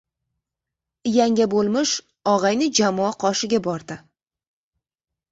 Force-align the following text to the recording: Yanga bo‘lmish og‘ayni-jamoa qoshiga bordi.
Yanga 1.15 1.45
bo‘lmish 1.51 1.91
og‘ayni-jamoa 2.31 3.11
qoshiga 3.25 3.59
bordi. 3.69 3.99